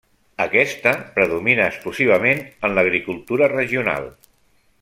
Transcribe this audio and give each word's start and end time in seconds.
Aquesta 0.45 0.93
predomina 1.17 1.67
exclusivament 1.73 2.43
en 2.69 2.75
l'agricultura 2.79 3.55
regional. 3.55 4.13